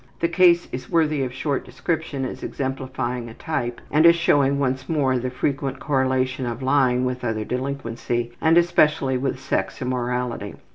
The 0.19 0.27
case 0.27 0.67
is 0.71 0.89
worthy 0.89 1.21
of 1.21 1.31
short 1.31 1.63
description 1.63 2.25
as 2.25 2.41
exemplifying 2.41 3.29
a 3.29 3.35
type 3.35 3.79
and 3.91 4.03
as 4.07 4.15
showing 4.15 4.57
once 4.57 4.89
more 4.89 5.19
the 5.19 5.29
frequent 5.29 5.79
correlation 5.79 6.47
of 6.47 6.63
lying 6.63 7.05
with 7.05 7.23
other 7.23 7.45
delinquency, 7.45 8.31
and 8.41 8.57
especially 8.57 9.19
with 9.19 9.39
sex 9.39 9.79
immorality. 9.79 10.55